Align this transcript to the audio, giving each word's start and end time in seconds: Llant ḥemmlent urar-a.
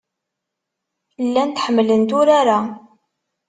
Llant 1.25 1.61
ḥemmlent 1.63 2.11
urar-a. 2.19 2.59